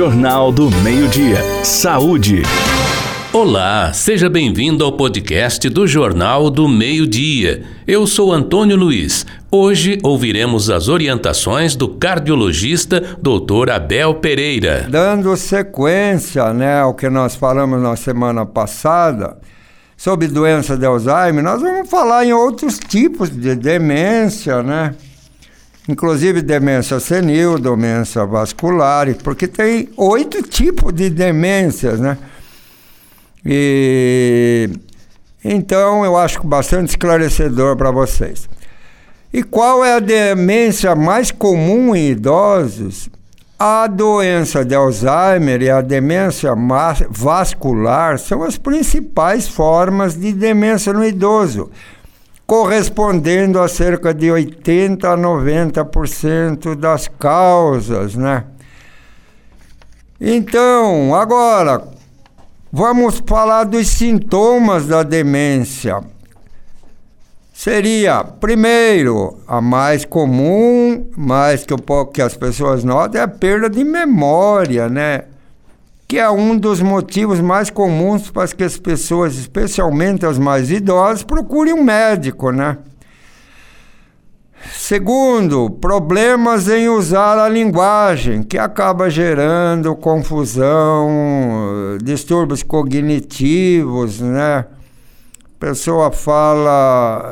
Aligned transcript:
Jornal 0.00 0.50
do 0.50 0.70
Meio-Dia. 0.70 1.44
Saúde. 1.62 2.40
Olá, 3.34 3.92
seja 3.92 4.30
bem-vindo 4.30 4.82
ao 4.82 4.92
podcast 4.92 5.68
do 5.68 5.86
Jornal 5.86 6.48
do 6.48 6.66
Meio-Dia. 6.66 7.64
Eu 7.86 8.06
sou 8.06 8.32
Antônio 8.32 8.78
Luiz. 8.78 9.26
Hoje 9.50 9.98
ouviremos 10.02 10.70
as 10.70 10.88
orientações 10.88 11.76
do 11.76 11.86
cardiologista 11.86 13.18
Dr. 13.20 13.72
Abel 13.72 14.14
Pereira. 14.14 14.86
Dando 14.88 15.36
sequência 15.36 16.50
né, 16.54 16.80
ao 16.80 16.94
que 16.94 17.10
nós 17.10 17.34
falamos 17.34 17.82
na 17.82 17.94
semana 17.94 18.46
passada 18.46 19.36
sobre 19.98 20.28
doença 20.28 20.78
de 20.78 20.86
Alzheimer, 20.86 21.44
nós 21.44 21.60
vamos 21.60 21.90
falar 21.90 22.24
em 22.24 22.32
outros 22.32 22.78
tipos 22.78 23.28
de 23.28 23.54
demência, 23.54 24.62
né? 24.62 24.94
Inclusive 25.90 26.40
demência 26.40 27.00
senil, 27.00 27.58
demência 27.58 28.24
vascular, 28.24 29.12
porque 29.24 29.48
tem 29.48 29.88
oito 29.96 30.40
tipos 30.42 30.92
de 30.92 31.10
demências, 31.10 31.98
né? 31.98 32.16
E 33.44 34.70
então 35.44 36.04
eu 36.04 36.16
acho 36.16 36.46
bastante 36.46 36.90
esclarecedor 36.90 37.76
para 37.76 37.90
vocês. 37.90 38.48
E 39.32 39.42
qual 39.42 39.84
é 39.84 39.94
a 39.94 40.00
demência 40.00 40.94
mais 40.94 41.30
comum 41.30 41.94
em 41.94 42.10
idosos? 42.10 43.08
A 43.58 43.86
doença 43.86 44.64
de 44.64 44.74
Alzheimer 44.74 45.60
e 45.60 45.70
a 45.70 45.80
demência 45.80 46.52
vascular 47.10 48.18
são 48.18 48.42
as 48.42 48.56
principais 48.56 49.48
formas 49.48 50.14
de 50.14 50.32
demência 50.32 50.92
no 50.92 51.04
idoso 51.04 51.70
correspondendo 52.50 53.60
a 53.60 53.68
cerca 53.68 54.12
de 54.12 54.28
80 54.28 55.08
a 55.08 55.16
90% 55.16 56.74
das 56.74 57.06
causas, 57.06 58.16
né? 58.16 58.42
Então, 60.20 61.14
agora 61.14 61.80
vamos 62.72 63.22
falar 63.24 63.62
dos 63.62 63.86
sintomas 63.86 64.88
da 64.88 65.04
demência. 65.04 66.02
Seria, 67.52 68.24
primeiro, 68.24 69.38
a 69.46 69.60
mais 69.60 70.04
comum, 70.04 71.08
mais 71.16 71.64
que, 71.64 71.72
que 72.12 72.20
as 72.20 72.36
pessoas 72.36 72.82
notam, 72.82 73.20
é 73.20 73.22
a 73.22 73.28
perda 73.28 73.70
de 73.70 73.84
memória, 73.84 74.88
né? 74.88 75.22
Que 76.10 76.18
é 76.18 76.28
um 76.28 76.58
dos 76.58 76.82
motivos 76.82 77.40
mais 77.40 77.70
comuns 77.70 78.32
para 78.32 78.48
que 78.48 78.64
as 78.64 78.76
pessoas, 78.76 79.36
especialmente 79.36 80.26
as 80.26 80.40
mais 80.40 80.68
idosas, 80.68 81.22
procurem 81.22 81.72
um 81.72 81.84
médico, 81.84 82.50
né? 82.50 82.78
Segundo, 84.72 85.70
problemas 85.70 86.68
em 86.68 86.88
usar 86.88 87.38
a 87.38 87.48
linguagem, 87.48 88.42
que 88.42 88.58
acaba 88.58 89.08
gerando 89.08 89.94
confusão, 89.94 91.08
distúrbios 92.02 92.64
cognitivos, 92.64 94.20
né? 94.20 94.64
A 95.44 95.60
pessoa 95.60 96.10
fala 96.10 97.22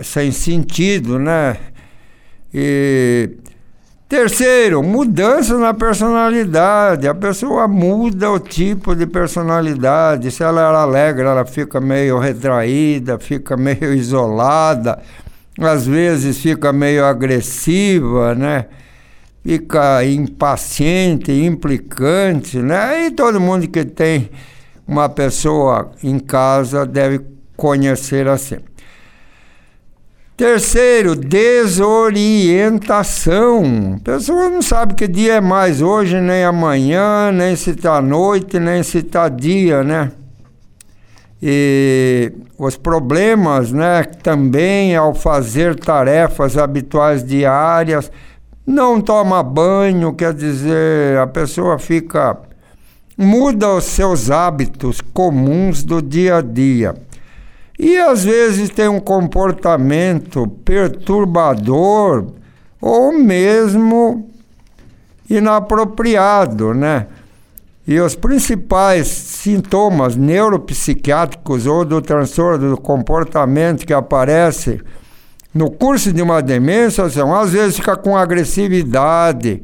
eh, 0.00 0.02
sem 0.02 0.30
sentido, 0.32 1.18
né? 1.18 1.56
E 2.52 3.38
Terceiro, 4.08 4.82
mudança 4.82 5.58
na 5.58 5.74
personalidade. 5.74 7.06
A 7.06 7.14
pessoa 7.14 7.68
muda 7.68 8.30
o 8.30 8.38
tipo 8.38 8.96
de 8.96 9.06
personalidade. 9.06 10.30
Se 10.30 10.42
ela 10.42 10.66
era 10.66 10.80
alegre, 10.80 11.26
ela 11.26 11.44
fica 11.44 11.78
meio 11.78 12.18
retraída, 12.18 13.18
fica 13.18 13.54
meio 13.54 13.92
isolada, 13.92 14.98
às 15.60 15.86
vezes 15.86 16.38
fica 16.38 16.72
meio 16.72 17.04
agressiva, 17.04 18.34
né? 18.34 18.64
Fica 19.44 20.02
impaciente, 20.02 21.30
implicante, 21.30 22.58
né? 22.60 23.08
E 23.08 23.10
todo 23.10 23.38
mundo 23.38 23.68
que 23.68 23.84
tem 23.84 24.30
uma 24.86 25.10
pessoa 25.10 25.90
em 26.02 26.18
casa 26.18 26.86
deve 26.86 27.20
conhecer 27.54 28.26
assim. 28.26 28.67
Terceiro, 30.38 31.14
desorientação. 31.16 33.96
A 33.96 34.00
pessoa 34.04 34.48
não 34.48 34.62
sabe 34.62 34.94
que 34.94 35.08
dia 35.08 35.34
é 35.34 35.40
mais 35.40 35.82
hoje, 35.82 36.20
nem 36.20 36.44
amanhã, 36.44 37.32
nem 37.32 37.56
se 37.56 37.70
está 37.70 38.00
noite, 38.00 38.60
nem 38.60 38.84
se 38.84 38.98
está 38.98 39.28
dia, 39.28 39.82
né? 39.82 40.12
E 41.42 42.30
os 42.56 42.76
problemas, 42.76 43.72
né, 43.72 44.04
também 44.04 44.94
ao 44.94 45.12
fazer 45.12 45.74
tarefas 45.74 46.56
habituais 46.56 47.24
diárias, 47.24 48.08
não 48.64 49.00
toma 49.00 49.42
banho, 49.42 50.12
quer 50.12 50.32
dizer, 50.32 51.18
a 51.18 51.26
pessoa 51.26 51.80
fica 51.80 52.38
muda 53.16 53.74
os 53.74 53.86
seus 53.86 54.30
hábitos 54.30 55.00
comuns 55.00 55.82
do 55.82 56.00
dia 56.00 56.36
a 56.36 56.40
dia. 56.40 56.94
E 57.78 57.96
às 57.96 58.24
vezes 58.24 58.70
tem 58.70 58.88
um 58.88 58.98
comportamento 58.98 60.48
perturbador 60.64 62.26
ou 62.80 63.12
mesmo 63.12 64.28
inapropriado, 65.30 66.74
né? 66.74 67.06
E 67.86 68.00
os 68.00 68.14
principais 68.14 69.06
sintomas 69.06 70.16
neuropsiquiátricos 70.16 71.66
ou 71.66 71.84
do 71.84 72.02
transtorno 72.02 72.70
do 72.70 72.76
comportamento 72.76 73.86
que 73.86 73.94
aparece 73.94 74.80
no 75.54 75.70
curso 75.70 76.12
de 76.12 76.20
uma 76.20 76.42
demência 76.42 77.08
são, 77.08 77.34
às 77.34 77.52
vezes, 77.52 77.76
fica 77.76 77.96
com 77.96 78.16
agressividade, 78.16 79.62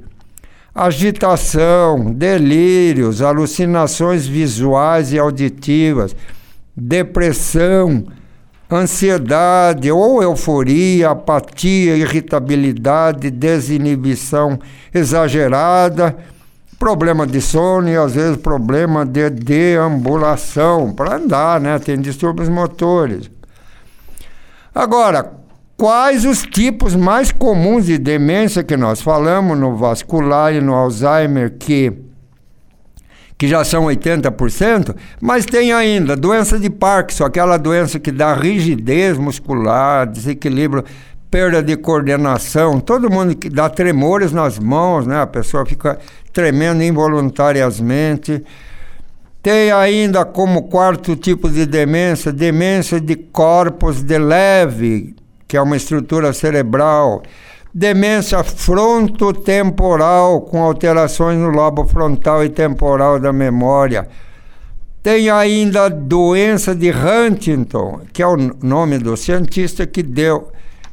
agitação, 0.74 2.12
delírios, 2.12 3.20
alucinações 3.20 4.26
visuais 4.26 5.12
e 5.12 5.18
auditivas 5.18 6.16
depressão, 6.76 8.04
ansiedade 8.70 9.90
ou 9.90 10.22
euforia, 10.22 11.10
apatia, 11.10 11.96
irritabilidade, 11.96 13.30
desinibição 13.30 14.58
exagerada, 14.92 16.16
problema 16.78 17.26
de 17.26 17.40
sono 17.40 17.88
e 17.88 17.96
às 17.96 18.14
vezes 18.14 18.36
problema 18.36 19.06
de 19.06 19.30
deambulação 19.30 20.92
para 20.92 21.16
andar, 21.16 21.60
né? 21.60 21.78
Tem 21.78 22.00
distúrbios 22.00 22.48
motores. 22.48 23.30
Agora, 24.74 25.32
quais 25.76 26.24
os 26.24 26.42
tipos 26.42 26.96
mais 26.96 27.30
comuns 27.30 27.86
de 27.86 27.96
demência 27.96 28.64
que 28.64 28.76
nós 28.76 29.00
falamos 29.00 29.56
no 29.56 29.76
vascular 29.76 30.52
e 30.52 30.60
no 30.60 30.74
Alzheimer 30.74 31.56
que 31.58 31.92
que 33.36 33.48
já 33.48 33.64
são 33.64 33.84
80%, 33.84 34.94
mas 35.20 35.44
tem 35.44 35.72
ainda 35.72 36.16
doença 36.16 36.58
de 36.58 36.70
Parkinson, 36.70 37.24
aquela 37.24 37.56
doença 37.56 37.98
que 37.98 38.12
dá 38.12 38.34
rigidez 38.34 39.18
muscular, 39.18 40.06
desequilíbrio, 40.06 40.84
perda 41.30 41.60
de 41.60 41.76
coordenação, 41.76 42.78
todo 42.78 43.10
mundo 43.10 43.34
que 43.34 43.50
dá 43.50 43.68
tremores 43.68 44.30
nas 44.30 44.56
mãos, 44.58 45.04
né? 45.04 45.20
A 45.20 45.26
pessoa 45.26 45.66
fica 45.66 45.98
tremendo 46.32 46.80
involuntariamente. 46.80 48.44
Tem 49.42 49.72
ainda 49.72 50.24
como 50.24 50.68
quarto 50.68 51.16
tipo 51.16 51.50
de 51.50 51.66
demência, 51.66 52.32
demência 52.32 53.00
de 53.00 53.16
corpos 53.16 54.00
de 54.00 54.16
leve, 54.16 55.16
que 55.48 55.56
é 55.56 55.60
uma 55.60 55.76
estrutura 55.76 56.32
cerebral 56.32 57.22
demência 57.74 58.44
frontotemporal, 58.44 60.42
com 60.42 60.62
alterações 60.62 61.36
no 61.36 61.48
lobo 61.48 61.84
frontal 61.84 62.44
e 62.44 62.48
temporal 62.48 63.18
da 63.18 63.32
memória. 63.32 64.06
Tem 65.02 65.28
ainda 65.28 65.86
a 65.86 65.88
doença 65.88 66.72
de 66.72 66.90
Huntington, 66.90 68.02
que 68.12 68.22
é 68.22 68.26
o 68.26 68.36
nome 68.36 68.98
do 68.98 69.16
cientista 69.16 69.84
que 69.86 70.04
deu, 70.04 70.52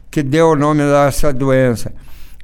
que 0.10 0.24
deu 0.24 0.50
o 0.50 0.56
nome 0.56 0.82
dessa 0.82 1.32
doença. 1.32 1.94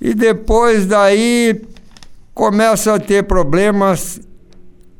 E 0.03 0.15
depois 0.15 0.87
daí 0.87 1.61
começa 2.33 2.95
a 2.95 2.99
ter 2.99 3.23
problemas, 3.23 4.21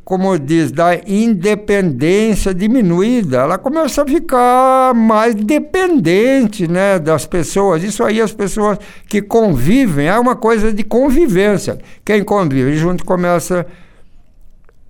como 0.03 0.37
diz, 0.37 0.71
da 0.71 0.95
independência 0.95 2.53
diminuída. 2.53 3.37
Ela 3.37 3.57
começa 3.57 4.03
a 4.03 4.05
ficar 4.05 4.93
mais 4.93 5.35
dependente 5.35 6.67
né, 6.67 6.99
das 6.99 7.25
pessoas. 7.25 7.83
Isso 7.83 8.03
aí 8.03 8.21
as 8.21 8.33
pessoas 8.33 8.77
que 9.07 9.21
convivem, 9.21 10.07
é 10.07 10.19
uma 10.19 10.35
coisa 10.35 10.73
de 10.73 10.83
convivência. 10.83 11.79
Quem 12.05 12.23
convive 12.23 12.75
junto 12.75 13.05
começa 13.05 13.61
a 13.61 13.65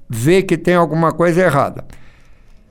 ver 0.09 0.43
que 0.43 0.57
tem 0.57 0.75
alguma 0.75 1.11
coisa 1.11 1.41
errada. 1.41 1.85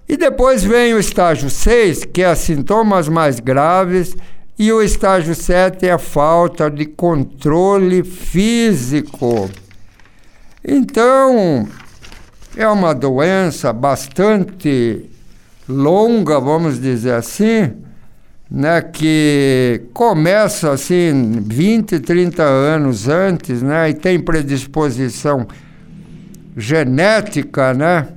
E 0.08 0.17
depois 0.17 0.64
vem 0.64 0.93
o 0.93 0.99
estágio 0.99 1.49
6, 1.49 2.05
que 2.06 2.20
é 2.20 2.34
sintomas 2.34 3.08
mais 3.08 3.38
graves 3.38 4.17
e 4.61 4.71
o 4.75 4.83
estágio 4.83 5.35
7 5.35 5.87
é 5.87 5.93
a 5.93 5.99
falta 5.99 6.71
de 6.71 6.85
controle 6.85 8.05
físico. 8.05 9.49
Então, 10.62 11.67
é 12.55 12.69
uma 12.69 12.95
doença 12.95 13.73
bastante 13.73 15.09
longa, 15.67 16.39
vamos 16.39 16.79
dizer 16.79 17.15
assim, 17.15 17.73
né, 18.51 18.83
que 18.83 19.81
começa 19.95 20.71
assim 20.73 21.41
20, 21.41 21.99
30 21.99 22.43
anos 22.43 23.09
antes, 23.09 23.63
né, 23.63 23.89
e 23.89 23.95
tem 23.95 24.21
predisposição 24.21 25.49
genética, 26.55 27.73
né, 27.73 28.09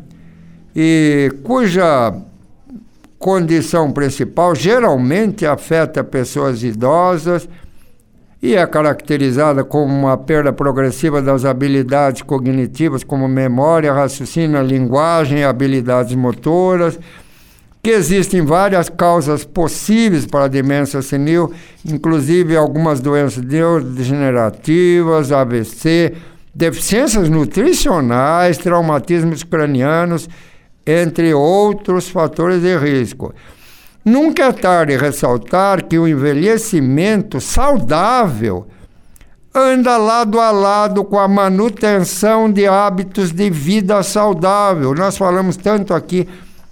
e 0.75 1.31
cuja 1.41 2.13
condição 3.23 3.89
principal 3.89 4.53
geralmente 4.53 5.45
afeta 5.45 6.03
pessoas 6.03 6.61
idosas 6.61 7.47
e 8.41 8.53
é 8.53 8.67
caracterizada 8.67 9.63
como 9.63 9.85
uma 9.85 10.17
perda 10.17 10.51
progressiva 10.51 11.21
das 11.21 11.45
habilidades 11.45 12.21
cognitivas, 12.21 13.01
como 13.01 13.25
memória, 13.29 13.93
raciocínio, 13.93 14.61
linguagem 14.61 15.39
e 15.39 15.43
habilidades 15.45 16.13
motoras, 16.13 16.99
que 17.81 17.91
existem 17.91 18.41
várias 18.41 18.89
causas 18.89 19.45
possíveis 19.45 20.25
para 20.25 20.43
a 20.43 20.49
demência 20.49 21.01
senil, 21.01 21.53
inclusive 21.85 22.57
algumas 22.57 22.99
doenças 22.99 23.41
neurodegenerativas, 23.41 25.31
AVC, 25.31 26.13
deficiências 26.53 27.29
nutricionais, 27.29 28.57
traumatismos 28.57 29.43
cranianos 29.43 30.27
entre 30.85 31.33
outros 31.33 32.09
fatores 32.09 32.61
de 32.61 32.77
risco. 32.77 33.33
Nunca 34.03 34.45
é 34.45 34.51
tarde 34.51 34.97
ressaltar 34.97 35.83
que 35.85 35.97
o 35.97 36.07
envelhecimento 36.07 37.39
saudável 37.39 38.67
anda 39.55 39.97
lado 39.97 40.39
a 40.39 40.51
lado 40.51 41.03
com 41.03 41.17
a 41.17 41.27
manutenção 41.27 42.51
de 42.51 42.67
hábitos 42.67 43.31
de 43.31 43.49
vida 43.49 44.01
saudável. 44.03 44.93
Nós 44.93 45.15
falamos 45.15 45.55
tanto 45.55 45.93
aqui 45.93 46.27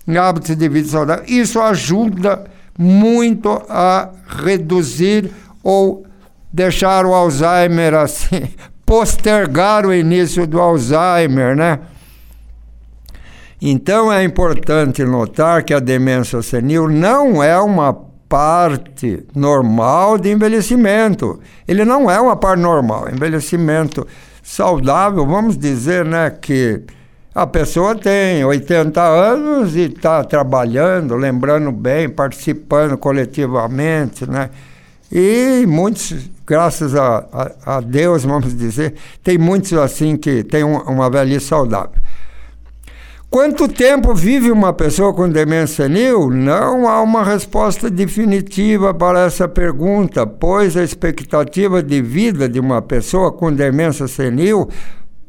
em 0.08 0.18
hábitos 0.18 0.56
de 0.56 0.68
vida 0.68 0.90
saudável. 0.90 1.24
Isso 1.28 1.62
ajuda 1.62 2.44
muito 2.78 3.62
a 3.70 4.10
reduzir 4.44 5.32
ou 5.64 6.06
deixar 6.52 7.06
o 7.06 7.14
Alzheimer 7.14 7.94
assim, 7.94 8.50
postergar 8.86 9.86
o 9.86 9.94
início 9.94 10.46
do 10.46 10.60
Alzheimer, 10.60 11.56
né? 11.56 11.80
Então 13.62 14.12
é 14.12 14.24
importante 14.24 15.04
notar 15.06 15.64
que 15.64 15.74
a 15.74 15.80
demência 15.80 16.42
senil 16.42 16.90
não 16.90 17.44
é 17.44 17.60
uma 17.60 17.94
parte 18.28 19.24
normal 19.36 20.18
de 20.18 20.32
envelhecimento. 20.32 21.40
Ele 21.68 21.86
não 21.86 22.10
é 22.10 22.20
uma 22.20 22.36
parte 22.36 22.60
normal. 22.60 23.08
Envelhecimento 23.14 24.08
saudável, 24.42 25.28
vamos 25.28 25.58
dizer, 25.58 26.04
né, 26.04 26.32
que 26.32 26.82
a 27.36 27.46
pessoa 27.46 27.94
tem 27.94 28.44
80 28.44 29.00
anos 29.00 29.76
e 29.76 29.82
está 29.82 30.24
trabalhando, 30.24 31.16
lembrando 31.16 31.72
bem, 31.72 32.10
participando 32.10 32.98
coletivamente, 32.98 34.30
né? 34.30 34.50
E 35.12 35.66
muitos, 35.68 36.16
graças 36.48 36.96
a, 36.96 37.26
a, 37.32 37.78
a 37.78 37.82
Deus, 37.82 38.24
vamos 38.24 38.56
dizer, 38.58 38.96
tem 39.24 39.38
muitos 39.38 39.74
assim 39.74 40.18
que 40.18 40.44
têm 40.44 40.64
um, 40.64 40.78
uma 40.78 41.10
velhice 41.10 41.48
saudável. 41.48 42.01
Quanto 43.32 43.66
tempo 43.66 44.14
vive 44.14 44.52
uma 44.52 44.74
pessoa 44.74 45.14
com 45.14 45.30
demência 45.30 45.86
senil? 45.86 46.30
Não 46.30 46.86
há 46.86 47.02
uma 47.02 47.24
resposta 47.24 47.90
definitiva 47.90 48.94
para 48.94 49.22
essa 49.22 49.48
pergunta, 49.48 50.28
pois 50.28 50.76
a 50.76 50.84
expectativa 50.84 51.82
de 51.82 52.02
vida 52.02 52.50
de 52.50 52.60
uma 52.60 52.82
pessoa 52.82 53.32
com 53.32 53.50
demência 53.50 54.06
senil 54.06 54.68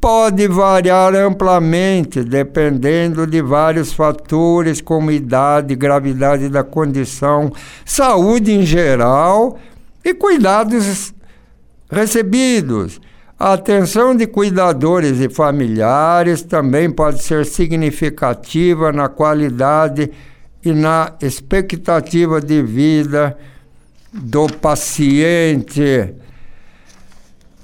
pode 0.01 0.49
variar 0.49 1.15
amplamente, 1.15 2.25
dependendo 2.25 3.25
de 3.25 3.41
vários 3.41 3.93
fatores, 3.93 4.81
como 4.81 5.13
idade, 5.13 5.77
gravidade 5.77 6.49
da 6.49 6.65
condição, 6.65 7.53
saúde 7.85 8.51
em 8.51 8.67
geral 8.67 9.61
e 10.05 10.13
cuidados 10.13 11.15
recebidos. 11.89 13.01
A 13.43 13.55
atenção 13.55 14.15
de 14.15 14.25
cuidadores 14.25 15.19
e 15.19 15.29
familiares 15.29 16.43
também 16.43 16.89
pode 16.89 17.21
ser 17.25 17.45
significativa 17.45 18.93
na 18.93 19.09
qualidade 19.09 20.13
e 20.65 20.73
na 20.73 21.15
expectativa 21.21 22.41
de 22.41 22.63
vida 22.63 23.37
do 24.13 24.47
paciente. 24.47 26.15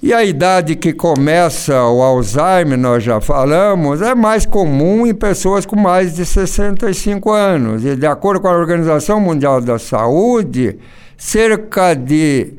E 0.02 0.12
a 0.12 0.24
idade 0.24 0.74
que 0.74 0.92
começa 0.92 1.80
o 1.84 2.02
Alzheimer, 2.02 2.76
nós 2.76 3.04
já 3.04 3.20
falamos, 3.20 4.02
é 4.02 4.16
mais 4.16 4.44
comum 4.44 5.06
em 5.06 5.14
pessoas 5.14 5.64
com 5.64 5.76
mais 5.76 6.16
de 6.16 6.26
65 6.26 7.30
anos. 7.30 7.84
E 7.84 7.94
de 7.94 8.06
acordo 8.08 8.40
com 8.40 8.48
a 8.48 8.58
Organização 8.58 9.20
Mundial 9.20 9.60
da 9.60 9.78
Saúde, 9.78 10.76
cerca 11.16 11.94
de 11.94 12.58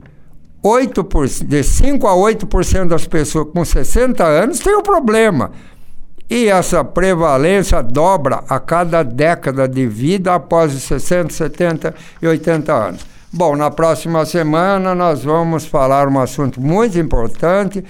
8%, 0.64 1.46
de 1.46 1.64
5 1.64 2.08
a 2.08 2.14
8% 2.14 2.88
das 2.88 3.08
pessoas 3.08 3.48
com 3.54 3.64
60 3.64 4.24
anos 4.24 4.60
têm 4.60 4.76
um 4.76 4.84
problema. 4.84 5.52
E 6.30 6.48
essa 6.48 6.84
prevalência 6.84 7.82
dobra 7.82 8.44
a 8.48 8.60
cada 8.60 9.02
década 9.02 9.68
de 9.68 9.88
vida 9.88 10.36
após 10.36 10.76
os 10.76 10.84
60, 10.84 11.34
70 11.34 11.96
e 12.22 12.28
80 12.28 12.74
anos. 12.74 13.06
Bom, 13.32 13.56
na 13.56 13.72
próxima 13.72 14.26
semana 14.26 14.94
nós 14.94 15.24
vamos 15.24 15.66
falar 15.66 16.08
um 16.08 16.20
assunto 16.20 16.62
muito 16.62 17.00
importante, 17.00 17.84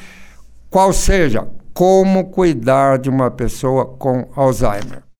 qual 0.70 0.94
seja 0.94 1.48
como 1.74 2.26
cuidar 2.26 2.98
de 2.98 3.10
uma 3.10 3.32
pessoa 3.32 3.86
com 3.86 4.28
Alzheimer. 4.36 5.02